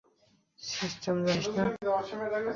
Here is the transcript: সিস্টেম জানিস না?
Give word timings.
সিস্টেম 0.59 1.15
জানিস 1.25 1.47
না? 1.49 1.63